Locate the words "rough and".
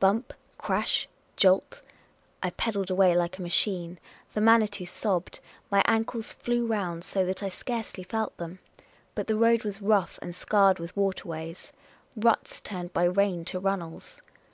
9.82-10.34